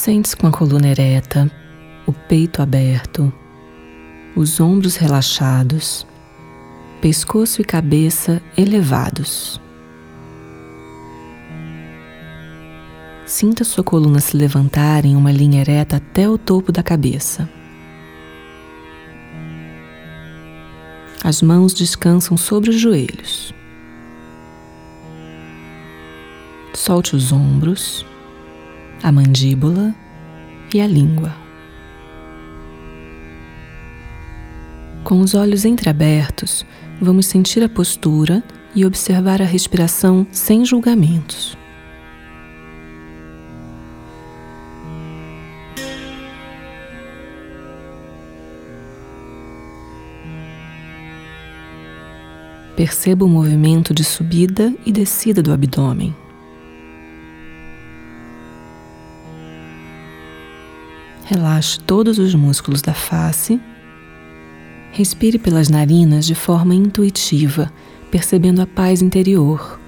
[0.00, 1.50] Sente-se com a coluna ereta,
[2.06, 3.32] o peito aberto,
[4.36, 6.06] os ombros relaxados,
[7.00, 9.60] pescoço e cabeça elevados.
[13.26, 17.50] Sinta sua coluna se levantar em uma linha ereta até o topo da cabeça.
[21.24, 23.52] As mãos descansam sobre os joelhos.
[26.72, 28.06] Solte os ombros,
[29.02, 29.94] a mandíbula
[30.74, 31.34] e a língua.
[35.04, 36.66] Com os olhos entreabertos,
[37.00, 38.42] vamos sentir a postura
[38.74, 41.56] e observar a respiração sem julgamentos.
[52.76, 56.14] Perceba o movimento de subida e descida do abdômen.
[61.28, 63.60] Relaxe todos os músculos da face.
[64.92, 67.70] Respire pelas narinas de forma intuitiva,
[68.10, 69.78] percebendo a paz interior.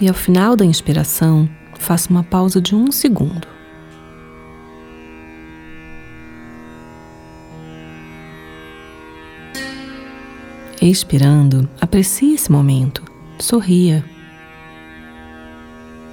[0.00, 1.46] E ao final da inspiração,
[1.78, 3.46] faça uma pausa de um segundo.
[10.80, 13.02] Expirando, aprecie esse momento,
[13.38, 14.02] sorria.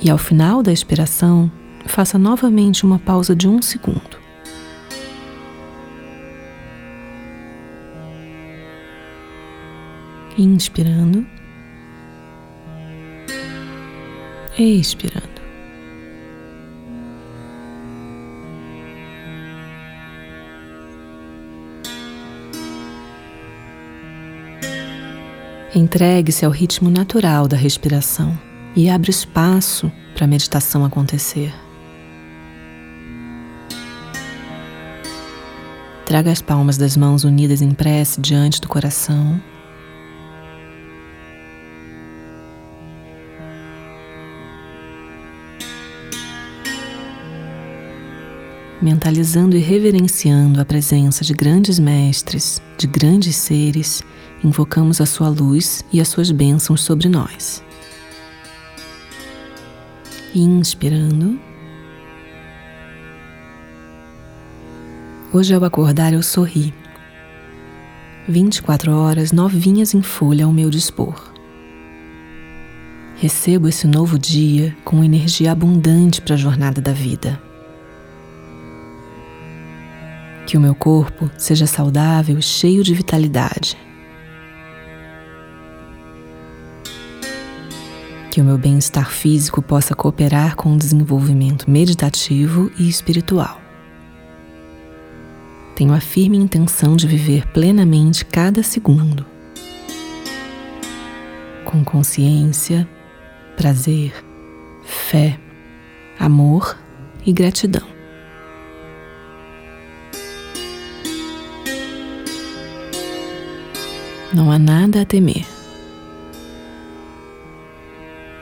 [0.00, 1.50] E ao final da expiração,
[1.86, 4.26] faça novamente uma pausa de um segundo.
[10.38, 11.26] Inspirando,
[14.58, 15.36] expirando.
[25.74, 28.38] Entregue-se ao ritmo natural da respiração
[28.74, 31.52] e abre espaço para a meditação acontecer.
[36.06, 39.42] Traga as palmas das mãos unidas em prece diante do coração.
[48.80, 54.00] Mentalizando e reverenciando a presença de grandes mestres, de grandes seres
[54.44, 57.64] invocamos a sua luz e as suas bênçãos sobre nós.
[60.32, 61.55] Inspirando.
[65.32, 66.72] Hoje ao acordar eu sorri.
[68.28, 71.32] 24 horas novinhas em folha ao meu dispor.
[73.16, 77.40] Recebo esse novo dia com energia abundante para a jornada da vida.
[80.46, 83.76] Que o meu corpo seja saudável e cheio de vitalidade.
[88.30, 93.65] que o meu bem-estar físico possa cooperar com o desenvolvimento meditativo e espiritual.
[95.76, 99.26] Tenho a firme intenção de viver plenamente cada segundo,
[101.66, 102.88] com consciência,
[103.58, 104.14] prazer,
[104.86, 105.38] fé,
[106.18, 106.78] amor
[107.26, 107.86] e gratidão.
[114.32, 115.44] Não há nada a temer.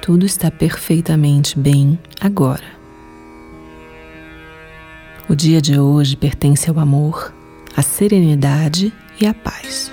[0.01, 2.74] Tudo está perfeitamente bem agora.
[5.27, 7.35] O dia de hoje pertence ao amor,
[7.75, 9.91] à serenidade e à paz.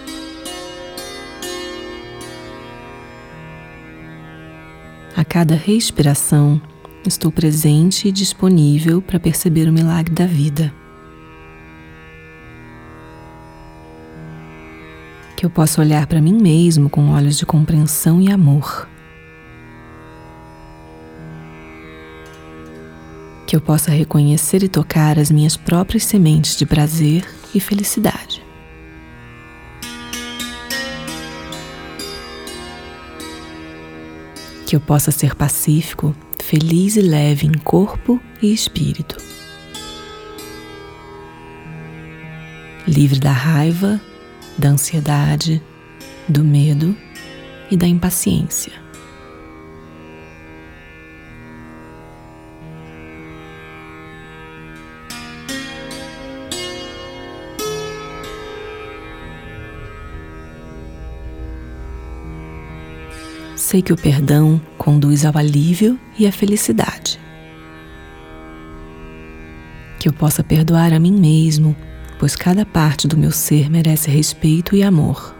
[5.16, 6.62] A cada respiração,
[7.08, 10.74] estou presente e disponível para perceber o milagre da vida.
[15.38, 18.86] Que eu possa olhar para mim mesmo com olhos de compreensão e amor.
[23.52, 28.42] Que eu possa reconhecer e tocar as minhas próprias sementes de prazer e felicidade.
[34.66, 39.18] Que eu possa ser pacífico, feliz e leve em corpo e espírito.
[42.88, 44.00] Livre da raiva,
[44.58, 45.62] da ansiedade,
[46.26, 46.96] do medo
[47.70, 48.81] e da impaciência.
[63.72, 67.18] Sei que o perdão conduz ao alívio e à felicidade.
[69.98, 71.74] Que eu possa perdoar a mim mesmo,
[72.20, 75.34] pois cada parte do meu ser merece respeito e amor.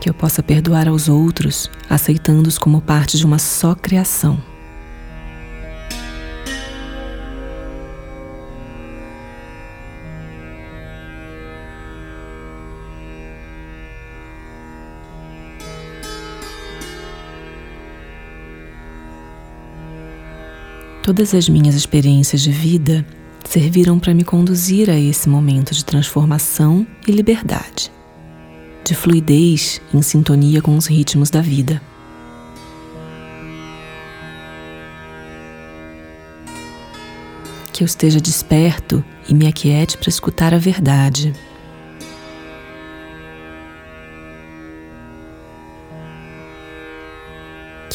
[0.00, 4.40] Que eu possa perdoar aos outros, aceitando-os como parte de uma só criação.
[21.08, 23.02] Todas as minhas experiências de vida
[23.42, 27.90] serviram para me conduzir a esse momento de transformação e liberdade,
[28.84, 31.80] de fluidez em sintonia com os ritmos da vida.
[37.72, 41.32] Que eu esteja desperto e me aquiete para escutar a verdade.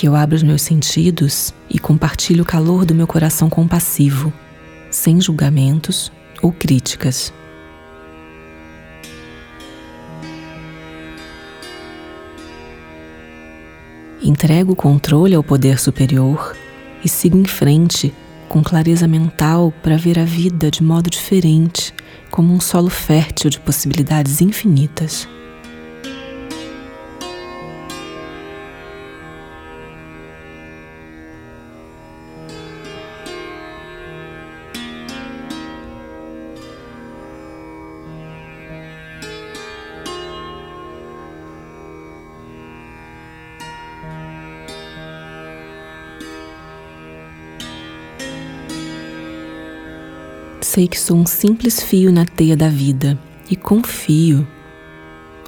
[0.04, 4.34] Que eu abra os meus sentidos e compartilhe o calor do meu coração compassivo,
[4.92, 6.12] sem julgamentos
[6.42, 7.34] ou críticas.
[14.22, 16.54] Entrego o controle ao poder superior
[17.02, 18.14] e sigo em frente
[18.50, 21.94] com clareza mental para ver a vida de modo diferente,
[22.30, 25.30] como um solo fértil de possibilidades infinitas.
[50.64, 53.20] Sei que sou um simples fio na teia da vida
[53.50, 54.48] e confio,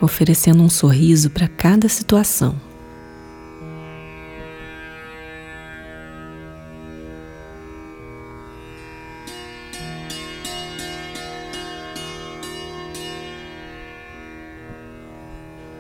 [0.02, 2.54] oferecendo um sorriso para cada situação.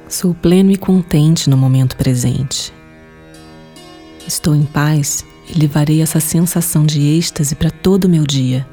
[0.07, 2.73] Sou pleno e contente no momento presente.
[4.25, 8.65] Estou em paz e levarei essa sensação de êxtase para todo o meu dia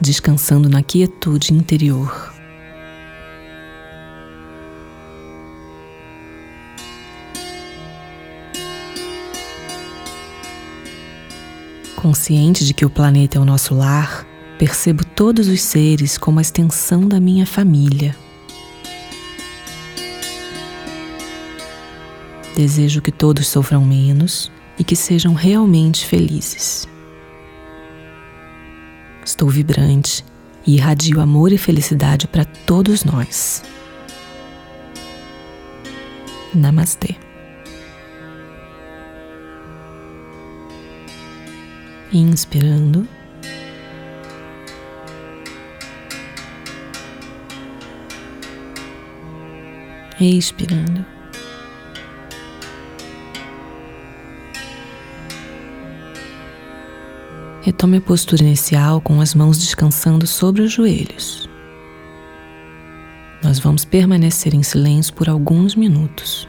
[0.00, 2.34] descansando na quietude interior.
[11.96, 14.26] Consciente de que o planeta é o nosso lar,
[14.58, 18.14] percebo todos os seres como a extensão da minha família.
[22.54, 26.86] Desejo que todos sofram menos e que sejam realmente felizes.
[29.36, 30.24] Estou vibrante
[30.66, 33.62] e irradio amor e felicidade para todos nós.
[36.54, 37.14] Namastê.
[42.10, 43.06] Inspirando.
[50.18, 51.15] Expirando.
[57.66, 61.50] Retome a postura inicial com as mãos descansando sobre os joelhos.
[63.42, 66.48] Nós vamos permanecer em silêncio por alguns minutos.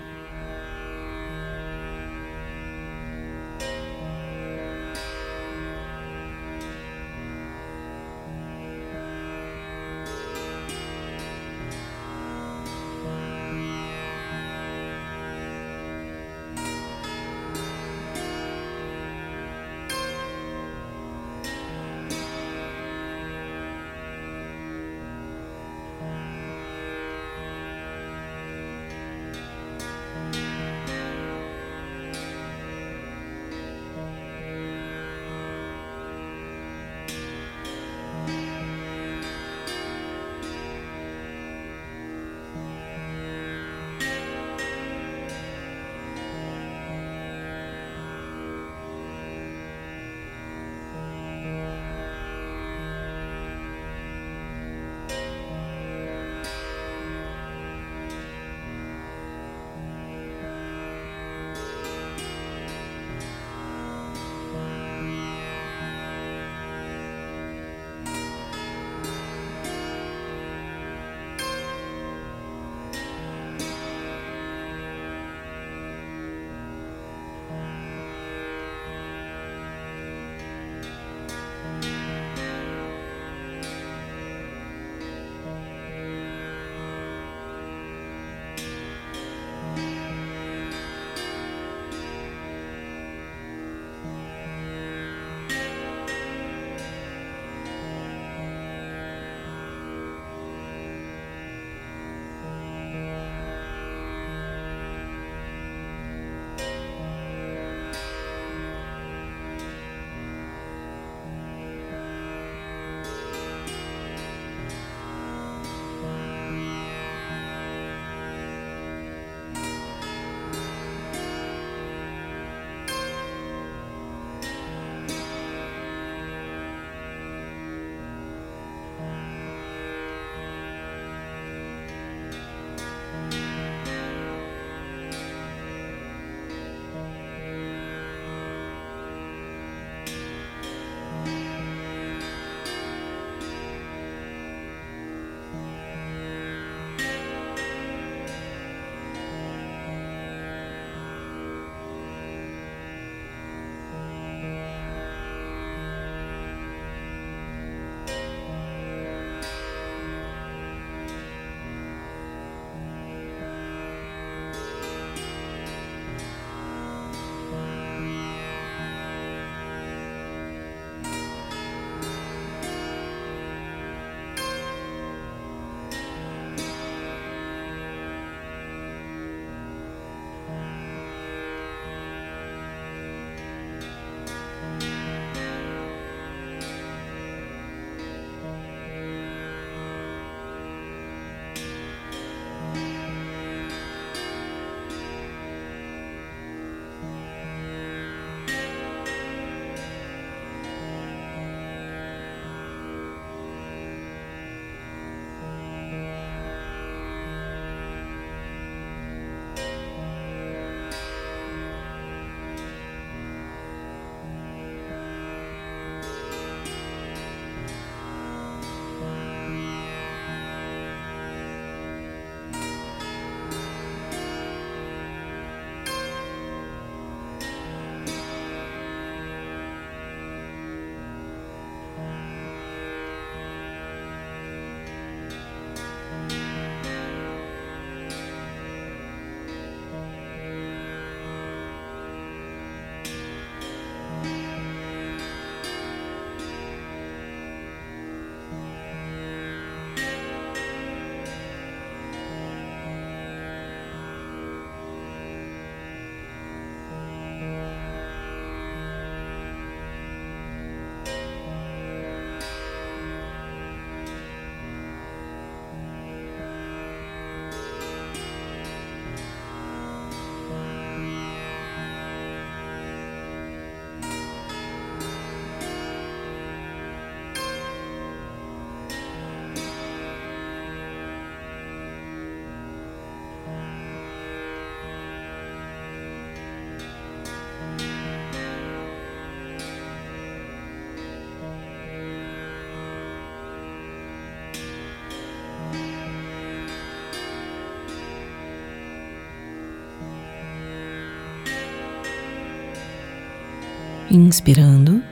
[304.18, 305.04] Inspirando.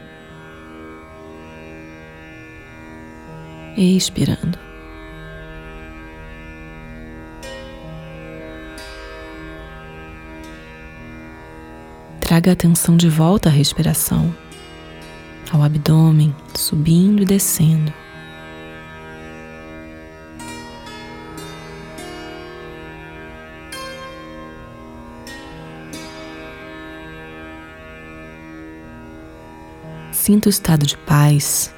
[3.78, 4.58] Expirando.
[12.20, 14.36] Traga a atenção de volta à respiração,
[15.52, 17.94] ao abdômen, subindo e descendo.
[30.26, 31.72] Sinta o estado de paz,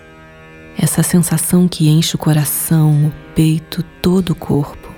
[0.78, 4.90] essa sensação que enche o coração, o peito, todo o corpo.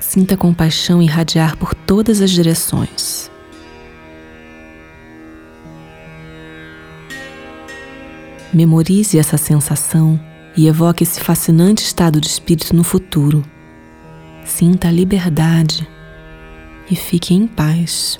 [0.00, 3.30] Sinta a compaixão irradiar por todas as direções.
[8.54, 10.18] Memorize essa sensação
[10.56, 13.44] e evoque esse fascinante estado de espírito no futuro.
[14.46, 15.86] Sinta a liberdade
[16.90, 18.18] e fique em paz.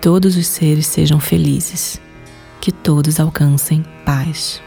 [0.00, 2.00] todos os seres sejam felizes,
[2.60, 4.62] que todos alcancem paz.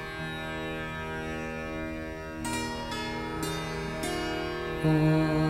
[4.84, 5.41] Hum.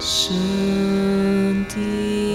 [0.00, 2.27] 圣地。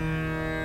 [0.00, 0.63] Música